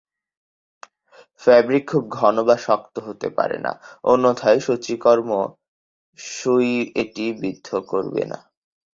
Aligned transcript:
Fabric 1.41 1.83
খুব 1.91 2.03
ঘন 2.09 2.35
বা 2.43 2.55
শক্ত 2.57 2.95
হতে 2.99 3.27
পারে 3.37 3.57
না, 3.57 3.71
অন্যথায় 4.03 4.59
সূচিকর্ম 4.59 5.29
সুই 6.19 6.69
এটি 6.95 7.25
বিদ্ধ 7.41 7.67
করবে 7.91 8.23
না। 8.25 8.39